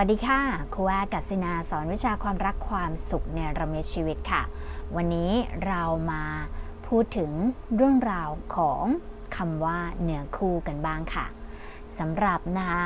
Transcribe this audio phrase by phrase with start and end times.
[0.00, 0.40] สวัสดีค่ะ
[0.74, 4.42] ครูอากัศนาสอนวิชาความรักความสุขในระเมชีวิตค่ะ
[4.96, 5.32] วันนี้
[5.66, 6.24] เรามา
[6.86, 7.30] พูดถึง
[7.74, 8.84] เรื่องราวของ
[9.36, 11.26] คำว่าเหนือคู่กันบ้างค่ะ
[11.98, 12.84] สำหรับนะคะ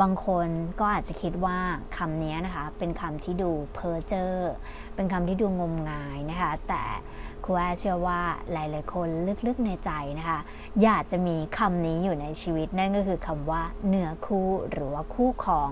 [0.00, 0.48] บางคน
[0.80, 1.58] ก็อาจจะคิดว่า
[1.96, 4.32] คำนี้นะคะ เป็นคำที่ดูเพ้อเจ้อ
[4.94, 6.84] เป็นคำที่ดูงมงายนะคะ แต่
[7.44, 8.20] ครูอาเชื่อว่า
[8.52, 9.08] หลาย ๆ คน
[9.46, 10.38] ลึก ๆ ในใจนะคะ
[10.82, 15.70] อยากจะมีคำนี้อยู่ในชีวิตนั่นก็คือคำว่าเหนือคู่หรือว่าคู่ครอง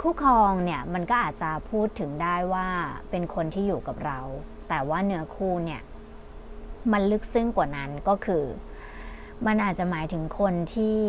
[0.00, 2.68] คู่ครองเนี่ยมันก็อาจจะพูดถึงได้ว่า
[3.10, 4.20] เป็นคนที่อยู่กับเรา
[4.68, 5.82] แต่ว่าเนื้อคู่เนี่ย
[6.92, 8.44] มันลึกซึ้งกว่านั้นก็คือ
[9.46, 11.00] มันอาจจะหมายถึงคนที่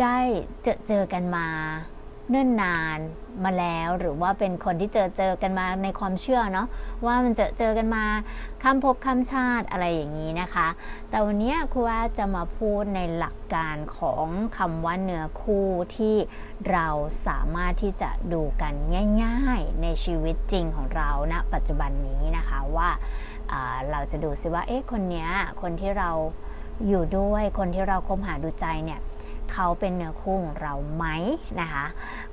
[0.00, 0.18] ได้
[0.62, 1.46] เจอเจอกันมา
[2.30, 2.98] เนิ่นนาน
[3.44, 6.66] มาแล้วหรือว่าเป็นคนที่เจอเจอกันมาในความเชื่อเนาะ
[7.06, 8.04] ว่ามันเจอเจอกันมา
[8.62, 10.68] ข้ามภพข้ามชาติอะไรอย่างนี้นะคะ
[11.10, 16.16] แต่วันนี้ครูว่าจะมาพูดในหลักการของคำว่าเนื้อคู่ที่
[16.70, 16.88] เรา
[17.26, 18.74] สามารถที่จะดูกัน
[19.22, 22.90] ง่ายๆ ในชีวิตจริงของเราณนะปัจจุบันนี้นะคะว่า
[23.90, 25.28] เราจะดูซิว่าเอ๊ะคนนี้
[25.62, 26.10] คนที่เรา
[26.88, 29.00] อยู่ด้วยคนที่เราคบหาดูใจเนี่ย
[29.52, 31.04] เขาเป็นเนื้อคู่ของเราไหม
[31.60, 31.84] นะคะ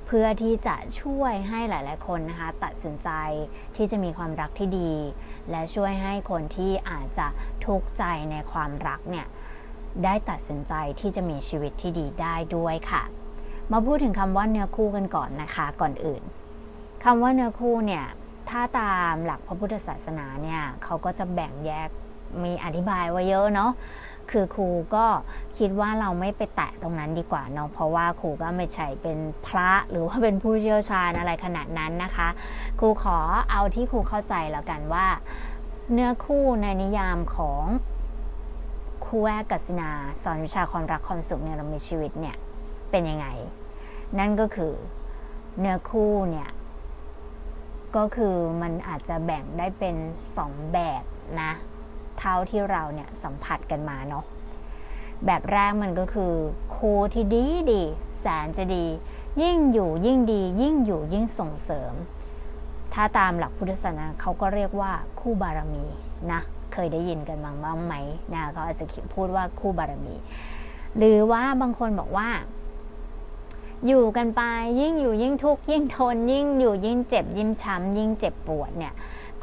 [0.06, 3.10] เพื่อที่จะช่วยให้หลาย ๆ คนนะคะตัดสินใจ
[3.76, 4.92] ที่จะมีความรักที่ดี
[5.50, 7.26] และช่วยให้คนที่อาจจะ
[7.66, 9.26] ทุกข์ใจในความรักเนี่ย
[10.04, 13.02] ได้ตัดสินใจที่จะมีชีวิตที่ดีได้ด้วยค่ะ
[13.72, 16.22] มาพูดถึงคำว่าเนื้อคู่กันก่อนนะคะก่อนอื่น
[17.04, 18.04] คำว่าเนื้อคู่เนี่ย
[18.50, 21.88] ถ้าตามหลักพระพุทธศาสนาเนี่ยเขาก็จะแบ่งแยก
[22.44, 23.70] มีอธิบายไว้เยอะเนาะ
[24.30, 25.06] คือครูก็
[25.58, 32.28] คิดว่าเราไม่ไปแตะตรงนั้นดีกว่าเนาะเพราะว่าครูก็ไม่ใช่เป็นพระหรือว่าเป็นผู้เชี่ยวชาญอะไรขนาดนั้นนะคะ
[32.80, 33.18] ครูขอ
[33.50, 35.06] เอาที่ครูเข้าใจแล้วกันว่า
[35.92, 37.64] เนื้อคู่ในนิยามของ
[39.04, 39.90] ครูแวกกัศนา
[40.22, 42.36] สอนวิชาความรักความสุขในเรามีชีวิตเนี่ย
[42.90, 43.26] เป็นยังไง
[44.18, 44.74] นั่นก็คือ
[45.58, 46.50] เนื้อคู่เนี่ย
[47.96, 49.96] ก็คือมันอาจจะแบ่งได้เป็น
[50.36, 51.02] สองแบบ
[51.42, 51.52] นะ
[52.18, 54.24] เท่าที่เราเนี่ยสัมผัสกันมาเนาะ
[55.26, 56.32] แบบแรกมันก็คือ
[56.76, 57.82] ครูที่ดีดี
[58.20, 58.86] แสนจะดี
[59.42, 61.92] ยิ่งอยู่ยิ่งดี ยิ่งอยู่ยิ่งส่งเสริม
[62.94, 65.84] ถ้าตามหลักพุทธศาสนาเขาก็เรียกว่าคู่บารมี
[66.32, 66.40] นะ
[66.72, 67.94] เคยได้ยินกันบ้างบ้างไหม
[68.34, 70.14] นะเขาอาจจะพูดว่าคู่บารมี
[70.98, 72.28] หรือว่าบางคนบอกว่า
[73.86, 74.42] อยู่กันไป
[74.80, 78.94] ยิ่งอยู่ยิ่งทุกข์ยิ่งทน ยิ่งอยู่ยิ่งเจ็บยิ่งช้ำยิ่งเจ็บปวดเนี่ย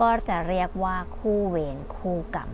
[0.01, 2.49] ก็จะเรียกว่าคู่เวรคู่กรรม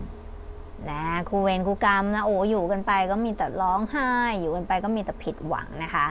[0.89, 6.07] นะคู่เวรคู่กรรมนะโอ้อยู่กันไปก็มีแต่ร้องไห้ อยู่กันไปก็มีแต่ผิดหวังนะคะ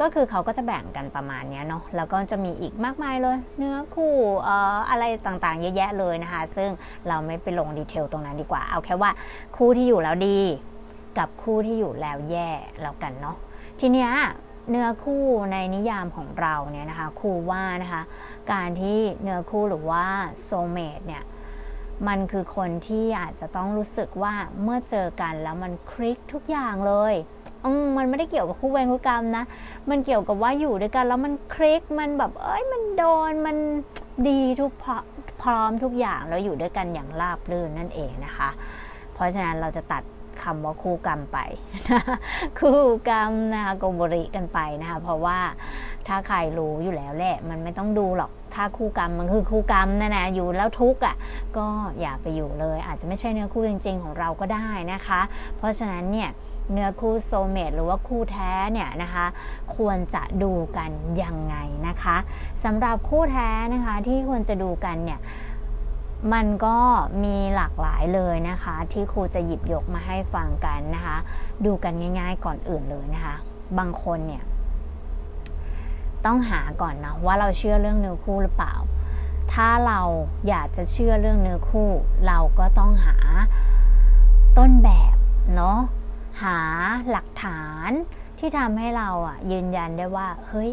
[0.00, 4.12] ก็คือเขาก็จะแบ่งกันประมาณนี้เนาะแล้วก็จะมีอีกมากมายเลย เนื้อคู่
[4.42, 6.70] เอ่ออะไรต่างๆเยอะแยะเลยนะคะ ซึ่ง
[7.08, 9.10] เราไม่ไปลงดีเทลตรงนั้นดีกว่า เอาแค่ว่า
[9.56, 10.38] คู่ที่อยู่แล้วดี
[11.18, 12.50] กับคู่ที่อยู่แล้วแย่
[12.82, 13.36] แล้วกันเนาะ
[13.80, 14.10] ทีเนี้ย
[14.70, 18.02] เนื้อคู่ในนิยามของเราเนี่ยนะคะครูว่านะคะ
[18.52, 20.04] การที่เนื้อคู่หรือว่า
[20.42, 21.24] โซเมตเนี่ย
[22.08, 27.14] มันคือคนที่อาจจะต้องรู้สึกว่าเมื่อเจอกันแล้วมันคลิกทุกอย่างเลย
[27.64, 29.44] อืมมันไม่ได้เกี่ยวกับคู่เวรคู่กรรมนะ
[29.90, 33.56] มันเกี่ยวกับว่าอยู่ด้วยกัน แล้วมันคลิกมันแบบเอ้ยมันโดนมัน
[34.28, 34.72] ดีทุก
[35.42, 38.48] พร้อมทุกอย่างแล้วอยู่ด้วยกันอย่างราบรื่นนั่นเองนะคะ
[39.14, 40.02] เพราะฉะนั้นเราจะตัด
[40.42, 41.38] คำว่าคู่กรรมไป
[42.58, 45.38] คู่กรรมนะคะโกบริกันไปนะคะเพราะว่า
[46.06, 51.16] ถ้าใครรู้อยู่แล้วแหละมันไม่ต้องดูหรอกถ้าคู่กรรมมันคือคู่กรรมนะนะอยู่แล้วทุกข์อะ
[51.56, 51.66] ก็
[52.00, 55.20] อย่าไปอยู่เลย อาจจะไม่ใช่เนื้อคู่จริง ๆ ของเราก็ได้นะคะ
[55.56, 56.30] เพราะฉะนั้นเนี่ย
[56.72, 59.26] เนื้อคู่โซเมตหรือว่าคู่แท้เนี่ยนะคะ
[59.76, 60.90] ควรจะดูกัน
[61.22, 61.56] ยังไง
[61.88, 62.16] นะคะ
[62.64, 65.18] สำหรับคู่แท้นะคะที่ควรจะดูกันเนี่ย
[66.32, 66.76] มันก็
[67.24, 71.16] มีหลากหลายเลยนะคะ ที่ครูจะหยิบยกมาให้ฟังกันนะคะ
[71.64, 73.36] ดูกันง่าย ๆ ก่อนอื่นเลยนะคะ
[73.78, 74.44] บางคนเนี่ย
[76.24, 78.74] ต้องหาก่อนนะว่าเราเชื่อเรื่องเนื้อคู่หรือเปล่า
[79.52, 80.00] ถ้าเรา
[80.48, 81.90] อยากจะเชื่อเรื่องเนื้อคู่
[82.26, 83.16] เราก็ต้องหา
[84.58, 85.16] ต้นแบบ
[85.54, 85.78] เนาะ
[86.42, 86.58] หา
[87.10, 87.90] หลักฐาน
[88.38, 90.70] ที่ทำให้เราอะยืนยันได้ว่า เฮ้ย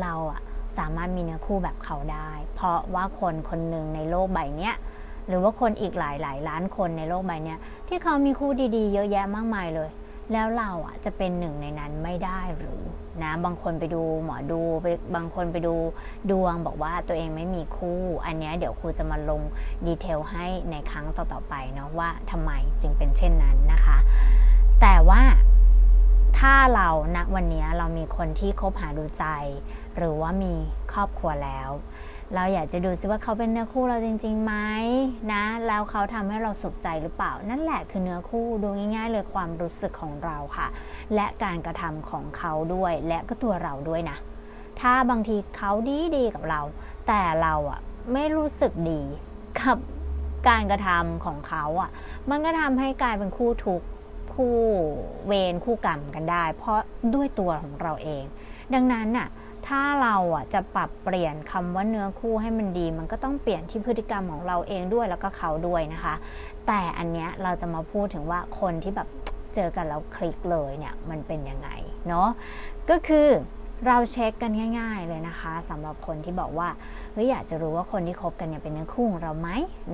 [0.00, 0.40] เราอะ
[0.78, 4.72] สามารถมีเนื้อคู่แบบเขาได้ เพราะว่าคนคนหนึ่งในโลกใบนี้
[5.28, 7.56] หรือว่าคนอีกหลายหลายล้านคนในโลกใบนี้
[7.88, 9.90] ที่เขามีคู่ดีๆ เยอะแยะมากมายเลย
[10.32, 12.80] แล้วเราอะจะเป็นหนึ่งในนั้นไม่ได้หรือ
[13.22, 14.60] นะบางคนไปดูหมอดู
[15.14, 15.74] บางคนไปดู
[16.30, 19.40] ดวงบอกว่าตัวเองไม่มีคู่ อันนี้เดี๋ยวครูจะมาลง
[19.86, 23.98] ดีเทลให้ในครั้งต่อๆไปเนาะว่าทำไมจึงเป็นเช่นนั้นนะคะ
[24.80, 25.55] แต่ว่าถ้า
[26.74, 29.24] เราณวันนี้เรามีคนที่คบหาดูใจ
[29.96, 30.54] หรือว่ามี
[30.92, 31.70] ครอบครัวแล้ว
[32.34, 34.54] เราอยากจะดูซิว่าเขาเป็นเนื้อคู่เราจริงๆไหม
[35.32, 40.66] นะ แล้วเขาทำให้เราสุขใจหรือเปล่า นั่นแหละคือเนื้อคู่ดูง่ายๆเลยความรู้สึกของเราค่ะ
[41.14, 44.16] และการกระทำของเขาด้วย และก็ตัวเราด้วยนะ
[44.80, 46.60] ถ้าบางทีเขาดีดีกับเรา
[47.06, 47.80] แต่เราอะ
[48.12, 49.02] ไม่รู้สึกดี
[49.60, 49.78] กับ
[50.48, 51.90] การกระทำของเขาอะ
[52.30, 53.86] มันก็ทำให้กลายเป็นคู่ทุกข์
[54.36, 54.58] คู่
[55.26, 56.78] เวรคู่กรรมกันได้ เพราะ
[57.14, 58.24] ด้วยตัวของเราเอง
[58.74, 59.28] ดังนั้นน่ะ
[59.66, 66.14] ถ้าเราอะจะปรับเปลี่ยนคำว่าเนื้อคู่ให้มันดี มันก็ต้องเปลี่ยนที่พฤติกรรมของเราเองด้วยแล้วก็เขาด้วยนะคะ
[66.66, 69.08] แต่อันเนี้ยเราจะมาพูดถึงว่าคนที่แบบ
[69.54, 71.68] เจอกันแล้วคลิกเลยเนี่ยมันเป็นยังไง
[72.08, 72.28] เนาะ
[72.90, 73.28] ก็คือ
[73.86, 76.68] เราเช็คกันง่าย ๆ เลยนะคะสำหรับคนที่บอกว่า
[77.12, 79.48] เฮ้ยอยากจะรู้ว่าคนที่คบกันเนี่ยเป็นเนื้อคู่ของเราไหม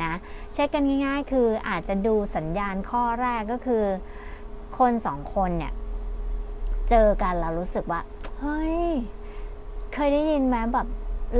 [0.04, 0.12] นะ
[0.52, 3.84] เช็คกันง่าย ๆ คืออาจจะดูสัญญาณข้อแรกก็คือ
[4.82, 5.72] คนสองคนเนี่ย
[6.90, 8.00] เจอกันแล้วรู้สึกว่า
[8.40, 8.86] เฮ้ย
[9.92, 10.86] เคยได้ยินไหมแบบ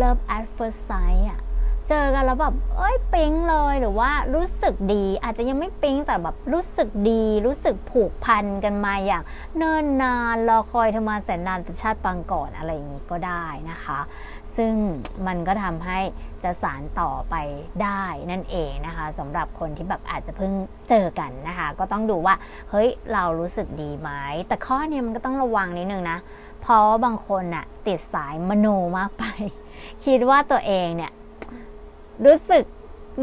[0.01, 1.41] love at first sight อะ
[1.95, 9.23] เจอกันแล้วแบบเอ้ยปิ๊งเลยหรือว่ารู้สึกดี อาจจะยังไม่ปิ๊งแต่แบบรู้สึกดี รู้สึกผูกพันกันมาอย่าง
[9.57, 13.99] เนิ่นนานรอคอยเธอมาแสนนานแต่ชาติปังก่อนอะไรอย่างนี้ก็ได้นะคะ
[14.57, 14.75] ซึ่ง
[15.27, 15.99] มันก็ทำให้
[16.43, 17.35] จะสารต่อไป
[17.83, 20.53] ได้นั่นเองนะคะสำหรับคนที่แบบอาจจะเพิ่ง
[20.89, 22.35] เจอกันนะคะ ก็ต้องดูว่า
[22.71, 24.11] เฮ้ยเรารู้สึกดีไหม
[24.49, 26.19] แต่ข้อนี้มันก็ต้องระวังนิดนึงนะ
[26.63, 28.67] เพราะบางคนน่ะติดสายมโน
[28.99, 29.25] มากไป
[30.05, 31.13] คิดว่าตัวเองเนี่ย
[32.27, 32.65] รู้สึก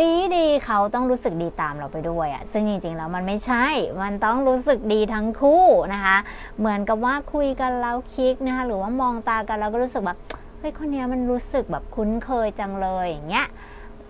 [0.01, 3.65] ดีดีเขาต้องรู้สึกดีตามเราไปด้วยอะซึ่งจริงๆแล้วมันไม่ใช่
[4.01, 5.63] มันต้องรู้สึกดีทั้งคู่
[5.93, 6.17] นะคะ
[6.59, 10.17] เหมือนกับว่าคุยกันแล้วคลิกนะคะหรือว่ามองตากันแล้วก็รู้สึกแบบ
[10.59, 13.47] เฮ้ยคนนี้มันรู้สึกแบบคุ้นเคยจังเลยอย่างเงี้ย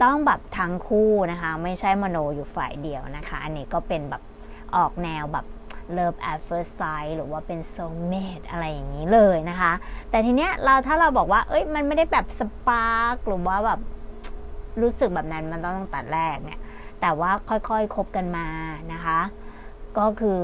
[0.03, 4.21] ต้องแบบทั้งคู่นะคะ ไม่ใช่มโนอยู่ฝ่ายเดียวนะคะ อันนี้ก็เป็นแบบ
[4.75, 5.45] ออกแนวแบบ
[5.97, 9.71] love at first sight หรือว่าเป็น soulmate อะไรอย่างนี้เลยนะคะ
[10.09, 13.79] แต่ทีเนี้ยเราถ้าเราบอกว่า เอ้ยมันไม่ได้แบบสปาร์กหรือว่าแบบ
[14.83, 16.59] รู้สึกแบบนั้นมันต้องตั้งแรกเนี่ย
[17.01, 18.47] แต่ว่าค่อยๆคคบกันมา
[18.93, 19.19] นะคะ
[19.97, 20.39] ก็คือ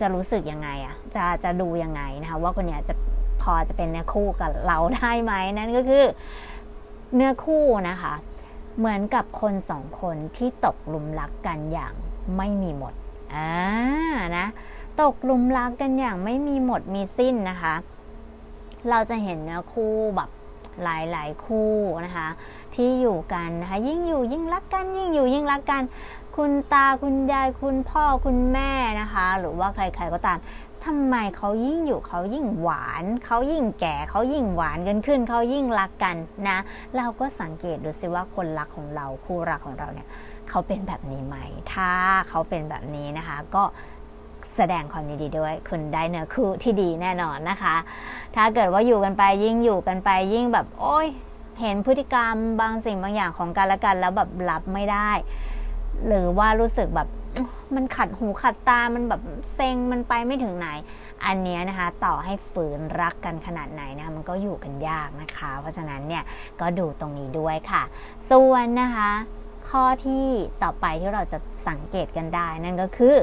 [0.00, 2.94] จะรู้สึกยังไงอะจะจะดูยังไงนะคะว่าคนเนี้ยจะ
[3.42, 6.04] พอจะเป็นเนื้อคู่กับเราได้ไหมนั่นก็คือ
[7.14, 8.14] เนื้อคู่นะคะ
[8.78, 11.94] เหมือนกับคนสองคนที่ตกหลุมรักกันอย่าง
[12.36, 12.94] ไม่มีหมด
[13.34, 13.50] อ่า
[14.36, 14.46] นะ
[15.02, 17.74] ตกหลุมรักกันอย่างไม่มีหมดมีสิ้นนะคะ
[18.90, 20.30] เราจะเห็นเนื้อคู่แบบ
[20.82, 21.72] หลายๆ คู่
[22.06, 22.28] นะคะ
[22.74, 25.82] ที่อยู่กันนะคะยิ่งอยู่ยิ่งรักกันยิ่งอยู่ยิ่งรักกัน
[26.36, 28.70] คุณตาคุณยายคุณพ่อคุณแม่
[29.00, 30.38] นะคะ หรือว่าใครๆก็ตาม
[30.84, 36.16] ทำไมเขายิ่งอยู่เขายิ่งหวาน เขายิ่งแก่เขายิ่งหวานกันขึ้น เขายิ่งรักกัน
[36.48, 36.58] นะ
[36.96, 40.08] เราก็สังเกตดูสิว่าคนรักของเราคู่รักของเราเนี่ย
[40.50, 41.36] เขาเป็นแบบนี้ไหม
[41.72, 41.90] ถ้า
[42.28, 43.62] เขาเป็นแบบนี้นะคะ ก็
[44.54, 47.76] แสดงความยินดีด้วย คุณได้เนื้อคู่ที่ดีแน่นอนนะคะ
[48.36, 51.08] ถ้าเกิดว่าอยู่กันไปยิ่งอยู่กันไปยิ่งแบบ โอ้ย
[51.60, 55.10] เห็นพฤติกรรมบางสิ่งบางอย่างของกันและกันแล้วแบบรับไม่ได้
[56.06, 57.08] หรือว่ารู้สึกแบบ
[57.74, 59.22] มันขัดหูขัดตา มันแบบ
[59.54, 60.68] เซ็ง มันไปไม่ถึงไหน
[61.26, 66.24] อันนี้นะคะ ต่อให้ฝืนรักกันขนาดไหนนะคะมันก็อยู่กันยากนะคะ เพราะฉะนั้นเนี่ย
[66.60, 67.82] ก็ดูตรงนี้ด้วยค่ะ
[68.30, 69.10] ส่วนนะคะ
[69.70, 70.26] ข้อที่
[70.62, 71.38] ต่อไปที่เราจะ
[71.68, 73.16] สังเกตกันได้นั่นก็คือ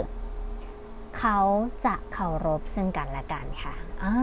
[1.20, 1.40] เขา
[1.86, 3.74] จะเคารพซึ่งกันและกันค่ะ
[4.04, 4.14] อ่า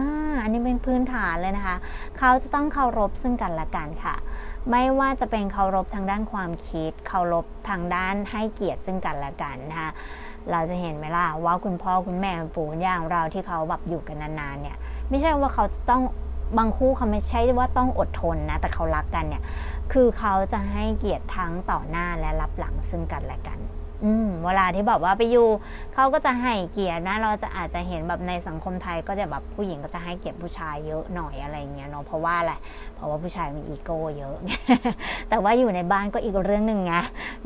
[0.43, 1.77] อันนี้เป็นพื้นฐานเลยนะคะ
[2.17, 4.15] เขาจะต้องเคารพซึ่งกันและกันค่ะ
[4.71, 9.91] ไม่ว่าจะเป็นเคารพทางด้านความคิด เคารพทางด้านให้เกียรติซึ่งกันและกันนะคะ
[10.51, 14.77] เราจะเห็นไหมล่ะว่าคุณพ่อคุณแม่คุณปู่คุณย่าของเราที่เขาแบบอยู่กันนานๆเนี่ย
[15.09, 16.01] ไม่ใช่ว่าเขาต้อง
[16.57, 19.43] บางคู่เขาไม่ใช่ว่าต้องอดทนนะ แต่เขารักกันเนี่ย
[19.93, 23.59] คือเขาจะให้เกียรติทั้งต่อหน้าและรับหลังซึ่งกันและกัน
[24.05, 25.47] อืมเวลาที่บอกว่าไปอยู่
[25.93, 32.53] เขาก็จะให้เกียรตินะ เราจะอาจจะเห็นแบบในสังคมไทยก็จะแบบผู้หญิงก็จะให้เกียรติผู้ชายเยอะหน่อยอะไรเงี้ยเนาะเพราะว่าอะไร
[32.95, 34.35] เพราะว่าผู้ชายมีอีโก้เยอะ
[35.29, 36.93] แต่ว่าอยู่ในบ้านก็อีกเรื่องหนึ่งไง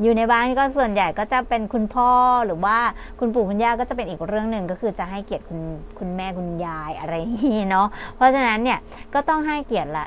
[0.02, 2.10] อยู่ในบ้านก็ส่วนใหญ่ก็จะเป็นคุณพ่อ
[2.46, 2.76] หรือว่า
[3.20, 5.60] คุณปู่คุณย่าก็จะเป็นอีกเรื่องหนึ่งก็คือจะให้เกียรติคุณ
[5.98, 7.86] คุณแม่คุณยายอะไรอย่างนี้เนาะ
[8.16, 8.78] เพราะฉะนั้นเนี่ย
[9.14, 10.06] ก็ต้องให้เกียรติละ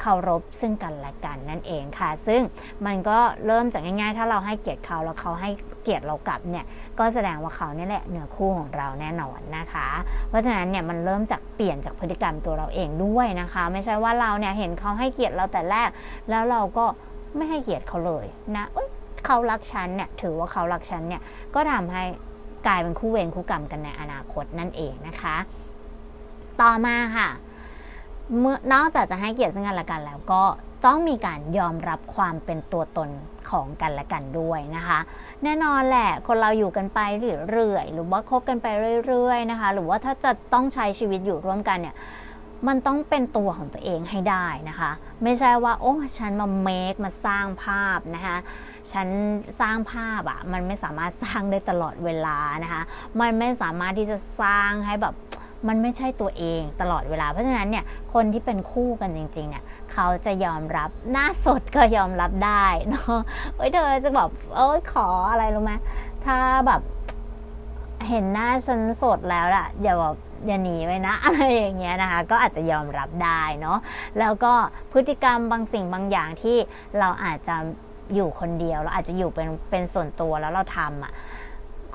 [0.00, 2.40] เคารพซึ่งกันและกันนั่นเองค่ะ ซึ่ง
[2.86, 5.50] มันก็เริ่มจากง่ายๆ ถ้าเราให้เกียรติเขาแล้วเขาให้
[5.82, 6.64] เกียรติเรากลับเนี่ย
[6.98, 9.88] ก็แสดงว่าเขาเนี่ยแหละเหนือคู่ของเราแน่นอนนะคะ
[10.28, 15.88] เพราะฉะนั้นเนี่ยมันเริ่มจากเปลี่ยนจากพฤติกรรมตัวเราเองด้วยนะคะ ไม่ใช่ว่าเราเนี่ยเห็นเขาให้เกียรติเราแต่แรก
[16.30, 16.84] แล้วเราก็
[17.36, 18.84] ไม่ให้เกียรติเขาเลยนะเอ้
[19.26, 21.22] เขารักฉันเนี่ยถือว่าเขารักฉันเนี่ย
[21.54, 22.02] ก็ทำให้
[22.66, 25.36] กลายเป็นคู่เวรคู่กรรมกันในอนาคตนั่นเองนะคะ
[26.60, 27.28] ต่อมาค่ะ
[28.38, 30.42] เมื่อนอกจากจะให้เกียรติซึ่งกันและกันแล้วก็
[30.86, 33.08] ต้องมีการยอมรับความเป็นตัวตน
[33.50, 34.98] ของกันและกันด้วยนะคะ
[35.44, 37.00] แน่นอนแหละคนเราอยู่กันไป
[37.50, 38.66] เรื่อยๆหรือว่าคบกันไป
[39.06, 41.96] เรื่อยๆนะคะ หรือว่าถ้าจะต้องใช้ชีวิตอยู่ร่วมกันเนี่ย
[42.68, 44.90] มันต้องเป็นตัวของตัวเองให้ได้นะคะ
[45.22, 48.36] ไม่ใช่ว่า โอ้ฉันมาเมคมาสร้างภาพนะคะ
[48.92, 49.08] ฉัน
[49.60, 52.82] สร้างภาพอะมันไม่สามารถสร้างได้ตลอดเวลานะคะ
[53.20, 55.14] มันไม่สามารถที่จะสร้างให้แบบ
[55.68, 57.84] มันไม่ใช่ตัวเองตลอดเวลา เพราะฉะนั้นเนี่ย
[58.14, 63.18] คนที่เป็นคู่กันจริงๆเนี่ยเขาจะยอมรับหน้าสดก็ยอมรับได้เนาะ
[63.56, 65.72] เอ้ยเธอจะบอกเอ้ยขออะไรรู้ไหม
[66.24, 66.36] ถ้า
[66.66, 66.80] แบบ
[68.08, 70.14] เห็นหน้าฉันสดแล้วอะอย่าบอก
[70.46, 73.78] อย่าหนีไปนะอะไรอย่างเงี้ยนะคะ ก็อาจจะยอมรับได้เนาะ
[74.18, 74.52] แล้วก็
[74.92, 76.56] พฤติกรรมบางสิ่งบางอย่างที่
[76.98, 77.56] เราอาจจะ
[78.14, 81.12] อยู่คนเดียว เราอาจจะอยู่เป็นเป็นส่วนตัวแล้วเราทำอะ่ะ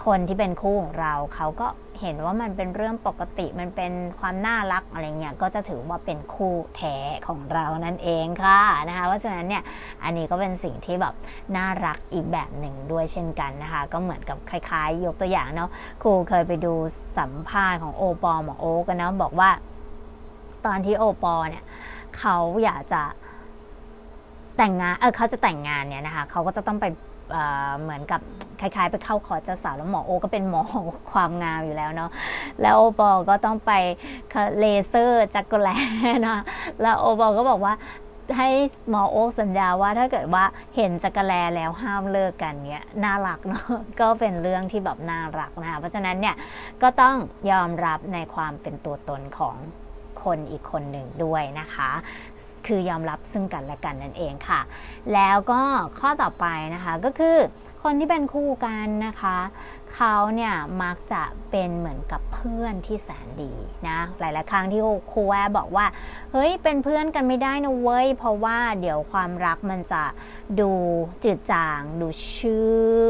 [0.05, 1.67] คนที่เป็นคู่ของเราเขาก็
[2.03, 6.95] เห็นว่ามันเป็นเรื่องปกติมันเป็นความน่ารักอะไรเงี้ยก็จะถือว่าเป็นคู่แท้
[7.27, 9.63] ของเรานั่นเองค่ะนะคะเพราะฉะนั้นเนี่ย
[10.03, 11.13] อันนี้ก็เป็นสิ่งที่แบบ
[11.57, 15.69] น่ารักอีกแบบหนึ่งด้วยเช่นกันนะคะ ก็เหมือนกับคล้ายๆ ยกตัวอย่างเนาะ
[16.01, 16.73] ครูเคยไปดู
[17.17, 19.49] สัมภาษณ์ของโอปอหมอโอ๊กันนะบอกว่า
[20.65, 21.63] ตอนที่โอปอเนี่ย
[22.17, 23.01] เขาอยากจะ
[24.57, 26.85] แต่งงาน เออเขาจะแต่งงานเนี่ยนะคะ เขาก็จะต้องไป
[27.81, 28.21] เหมือนกับ
[28.61, 30.61] คล้ายๆ ไปเข้าคอเจ้าสาวแล้วหมอโอก็เป็นหมอ
[31.11, 32.09] ความงามอยู่แล้วเนาะ
[32.61, 33.71] แล้วโอปอก็ต้องไป
[34.59, 35.69] เลเซอร์จักรแล
[36.27, 36.39] นะ
[36.81, 37.73] แล้วโอปอก็บอกว่า
[38.37, 38.49] ให้
[38.89, 40.43] หมอโอ๊สัญญาว่าถ้าเกิดว่า
[40.75, 43.63] เห็นจักรแลแล้วห้ามเลิกกันเนี้ยน่ารักเนาะ
[43.99, 46.35] ก็เป็นเรื่องที่แบบน่ารักนะคะเพราะฉะนั้นเนี่ย
[46.81, 47.15] ก็ต้อง
[47.51, 49.55] ยอมรับในความเป็นตัวตนของ
[50.23, 51.91] คนอีกคนหนึ่งด้วยนะคะ
[52.67, 54.61] คือยอมรับซึ่งกันและกันนั่นเองค่ะ
[55.13, 55.61] แล้วก็
[55.99, 57.37] ข้อต่อไปนะคะก็คือ
[57.83, 59.37] คนที่เป็นคู่กันนะคะ
[59.93, 60.53] เขาเนี่ย
[60.83, 63.53] มักจะเป็นเหมือนกับเพื่อนที่แสนดี
[63.87, 65.85] นะหลายๆครั้งที่ครูแวบอกว่า
[66.31, 70.03] เฮ้ยเป็นเพื่อนกันไม่ได้นะเว้ย เพราะว่าเดี๋ยวความรักมันจะ
[70.59, 70.71] ดู
[71.23, 72.59] จืดจาง ดูชื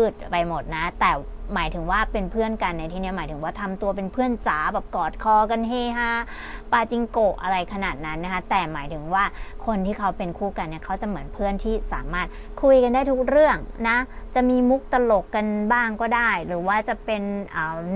[0.09, 1.11] ดไปหมดนะ แต่
[1.53, 6.09] หมายถึงว่าเป็นเพื่อนกันในที่นี้หมายถึงว่าทำตัวเป็นเพื่อนจ๋าแบบกอดคอกันเฮฮา
[6.71, 9.23] ปาจิงโกะอะไรขนาดนั้นนะคะ แต่หมายถึงว่า
[9.65, 12.27] คนที่เขาเป็นคู่กันเนี่ยเขาจะเหมือนเพื่อนที่สามารถ
[12.61, 13.57] คุยกันได้ทุกเรื่อง
[13.87, 13.97] นะ
[14.35, 17.23] จะมีมุกตลกกันบ้างก็ได้ หรือว่าจะเป็น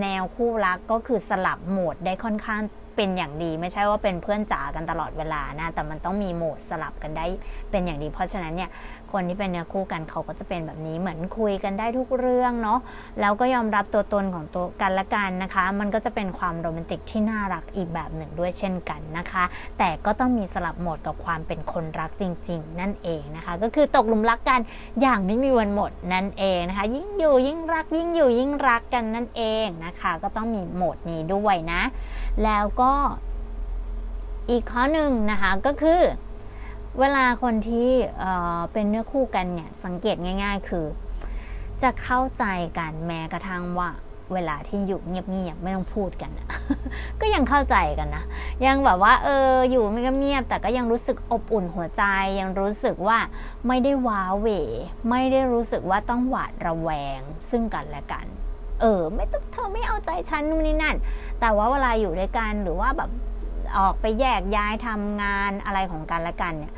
[0.02, 2.62] แนวคู่รักก็คือสลับโหมดได้ค่อนข้าง
[3.00, 7.26] เป็นอย่างดีไม่ใช่ว่าเป็นเพื่อนจ๋ากันตลอดเวลานะแต่มันต้องมีโหมดสลับกันได้
[7.72, 8.70] เป็นอย่างดี เพราะฉะนั้นเนี่ย
[9.12, 12.80] คนที่เป็นเนื้อคู่กันเขาก็จะเป็นแบบนี้เหมือนคุยกันได้ทุกเรื่องเนาะ
[13.20, 19.44] แล้วก็ยอมรับตัวตนของตัวกันและกันนะคะ มันก็จะเป็นความโรแมนติกที่น่ารักอีกแบบหนึ่งด้วยเช่นกันนะคะ
[19.78, 24.60] แต่ก็ต้องมีสลับโหมดกับความเป็นคนรักจริง ๆ นั่นเองนะคะ ก็คือตกหลุมรักกัน
[25.02, 31.82] อย่างไม่มีวันหมดนั่นเองนะคะ ยิ่งอยู่ยิ่งรักยิ่งอยู่ยิ่งรักกันนั่นเองนะคะ ก็ต้องมีโหมดนี้ด้วยนะ
[32.44, 32.94] แล้วก็
[34.50, 36.02] อีกข้อหนึ่งนะคะก็คือ
[37.00, 37.90] เวลาคนที่
[38.74, 40.86] เป็นเนื้อคู่กันเนี่ยสังเกตง่าย ๆ คือ
[41.82, 42.46] จะเข้าใจ
[42.78, 43.90] กันแม้กระทั่งว่า
[44.34, 46.32] เวลาที่อยู่เงียบๆไม่ต้องพูดกัน
[47.22, 48.24] ก็ยังเข้าใจกันนะ
[48.66, 52.04] ยังแบบว่า เออ อยู่ไม่เงียบ แต่ก็ยังรู้สึกอบอุ่นหัวใจ
[52.40, 53.18] ยังรู้สึกว่า
[53.68, 54.48] ไม่ได้ว้าเหว
[55.10, 58.26] ไม่ได้รู้สึกว่าต้องหวาดระแวงซึ่งกันและกัน
[58.82, 60.96] เออ ไม่ต้องเธอไม่เอาใจฉันนู่นนี่นั่น
[61.40, 63.10] แต่ว่าเวลาอยู่ด้วยกันหรือว่าแบบ
[63.78, 66.74] ออกไปแยกย้ายทำงานอะไรของกันและกันเนี่ย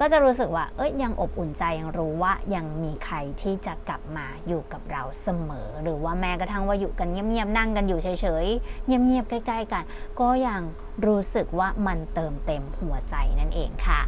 [0.00, 8.08] ก็จะรู้สึกว่า เอ้ยยังอบอุ่นใจยังรู้ว่ายังมีใครที่จะกลับมาอยู่กับเราเสมอ หรือว่าแม้กระทั่งว่าอยู่กันเงียบๆนั่งกันอยู่เฉ
[8.44, 9.84] ยๆเงียบๆใกล้ ๆ กัน
[10.20, 10.62] ก็ยัง
[11.06, 14.00] รู้สึกว่ามันเติมเต็มหัวใจนั่นเองค่ะ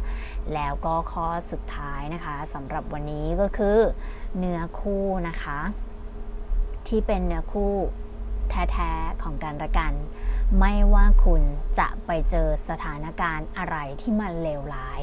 [0.53, 3.77] แล้วก็ข้อสุดท้ายนะคะสำหรับวันนี้ก็คือ
[4.37, 5.59] เนื้อคู่นะคะ
[6.87, 7.73] ที่เป็นเนื้อคู่
[8.49, 9.93] แท้ๆของกันและกัน
[10.59, 11.41] ไม่ว่าคุณ
[11.79, 15.01] จะไปเจอสถานการณ์อะไรที่มันเลวร้าย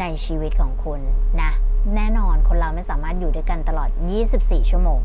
[0.00, 1.00] ในชีวิตของคุณ
[1.42, 1.52] นะ
[1.94, 3.90] แน่นอนคนเราไม่สามารถอยู่ด้วยกันตลอด
[4.30, 5.00] 24 ชั่วโมง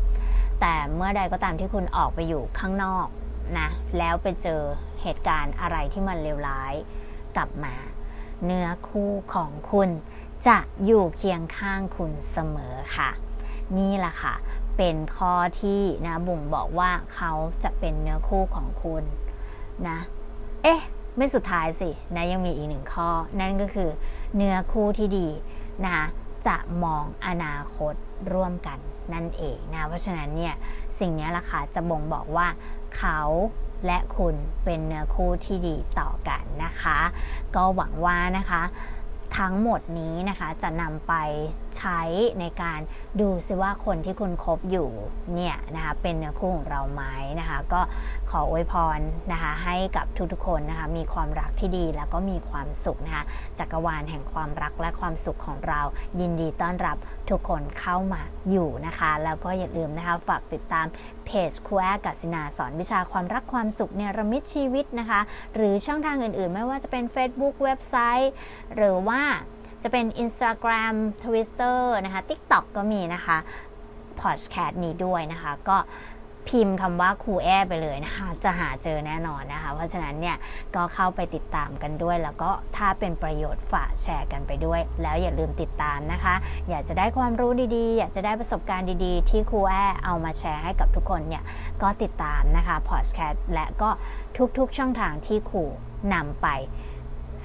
[0.60, 3.06] แต่เมื่อใดก็ตามที่คุณออกไปอยู่ข้างนอก
[3.58, 3.68] นะ
[3.98, 4.60] แล้วไปเจอ
[5.02, 6.74] เหตุการณ์อะไรที่มันเลวร้าย
[7.36, 7.74] กลับมา
[8.44, 9.88] เนื้อคู่ของคุณ
[10.46, 13.10] จะอยู่เคียงข้างคุณเสมอค่ะ
[13.78, 14.34] นี่แหละค่ะ
[14.76, 17.32] เป็นข้อที่นะบุ๋มบอกว่าเขา
[17.64, 19.04] จะเป็นเนื้อคู่ของคุณ
[19.88, 19.98] นะ
[20.62, 20.80] เอ๊ะ
[21.16, 23.08] ไม่สุดท้ายสินะยังมีอีกหนึ่งข้อ
[23.40, 23.90] นั่นก็คือ
[24.36, 25.28] เนื้อคู่ที่ดี
[25.84, 26.06] นะ
[26.46, 27.94] จะมองอนาคต
[28.32, 28.78] ร่วมกัน
[29.12, 30.54] นั่นเองนะเพราะฉะนั้นเนี่ย
[30.98, 32.46] สิ่งนี้ล่ะค่ะจะบ่งบอกว่า
[32.96, 33.20] เขา
[33.86, 34.34] และคุณ
[34.64, 36.98] เป็นเนื้อคู่ที่ดีต่อกันนะคะ
[37.56, 38.62] ก็หวังว่านะคะ
[39.38, 41.14] ทั้งหมดนี้นะคะจะนำไป
[41.78, 42.00] ใช้
[42.40, 42.80] ในการ
[43.20, 44.90] ดูซิว่าคนที่คุณคบอยู่
[45.34, 47.04] เนี่ยนะคะเป็นเนื้อคู่ของเราไหม
[47.40, 47.80] นะคะ ก็
[48.30, 48.98] ขออวยพร
[49.32, 53.24] นะคะให้กับทุกๆคนนะคะมีความรักที่ดีแล้วก็มีความสุขนะคะ
[53.58, 55.80] จักรวาลแห่งความรักและความสุขของเรา
[56.20, 56.96] ยินดีต้อนรับ
[57.30, 60.86] ทุกคนเข้ามาอยู่นะคะ แล้วก็อย่าลืมนะคะฝากติดตาม
[61.26, 65.20] เพจครูแอกัสินาสอนวิชาความรักความสุขเนรมิตชีวิตนะคะ
[65.54, 68.32] หรือช่องทางอื่นๆ ไม่ว่าจะเป็น Facebook เว็บไซต์
[68.76, 69.22] หรือว่า
[69.82, 70.94] จะเป็น Instagram
[71.24, 73.38] Twitter นะคะ TikTok ก็มีนะคะ
[74.20, 75.76] พอดแคสต์นี้ด้วยนะคะ ก็
[76.50, 80.36] พิมพ์คำว่าครูแอไปเลยนะคะจะหาเจอแน่นอนนะคะ เพราะฉะนั้นเนี่ย
[80.74, 86.34] ก็เข้าไปติดตามกันด้วย แล้วก็ถ้าเป็นประโยชน์ฝากแชร์กันไปด้วย แล้วอย่าลืมติดตามนะคะ
[86.68, 91.44] อยากจะได้ความรู้ดีๆ อยากจะได้ประสบการณ์ดีๆ ที่ครูแอเอามาแชร์ให้กับทุกคนเนี่ย
[91.82, 93.90] ก็ติดตามนะคะพอดแคสต์และก็
[94.58, 95.64] ทุกๆช่องทางที่ครู
[96.14, 96.48] นำไป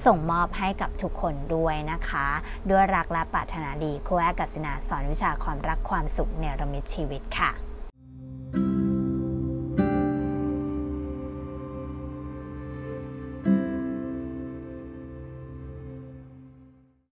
[0.04, 2.26] ส่งมอบให้กับทุกคนด้วยนะคะ
[2.70, 7.65] ด้วยรักและปรารถนาดีครูแอกัสนาสอนวิชาความรักความสุขเนรมิตชีวิตค่ะ